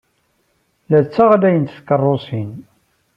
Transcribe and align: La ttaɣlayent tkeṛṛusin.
La 0.89 0.99
ttaɣlayent 1.05 1.75
tkeṛṛusin. 1.75 2.51